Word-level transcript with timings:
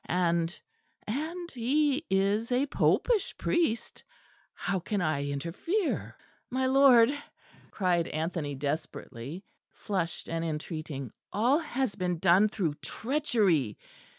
And 0.05 0.59
and 1.05 1.51
he 1.51 2.07
is 2.09 2.51
a 2.51 2.65
popish 2.65 3.37
priest! 3.37 4.03
How 4.55 4.79
can 4.79 4.99
I 4.99 5.27
interfere?" 5.27 6.17
"My 6.49 6.65
lord," 6.65 7.13
cried 7.69 8.07
Anthony 8.07 8.55
desperately, 8.55 9.43
flushed 9.69 10.27
and 10.27 10.43
entreating, 10.43 11.11
"all 11.31 11.59
has 11.59 11.93
been 11.93 12.17
done 12.17 12.49
through 12.49 12.73
treachery. 12.81 13.77